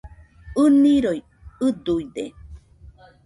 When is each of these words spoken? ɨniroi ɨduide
ɨniroi 0.63 1.19
ɨduide 1.65 2.25